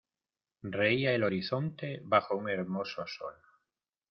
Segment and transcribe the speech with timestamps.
[0.63, 3.35] reía el horizonte bajo un hermoso sol.